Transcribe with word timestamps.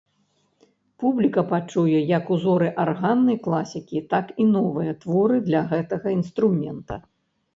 Публіка 1.01 1.41
пачуе 1.51 1.99
як 2.17 2.31
узоры 2.35 2.69
арганнай 2.85 3.37
класікі, 3.47 4.01
так 4.13 4.33
і 4.43 4.47
новыя 4.55 4.97
творы 5.03 5.37
для 5.51 5.61
гэтага 5.75 6.07
інструмента. 6.19 6.95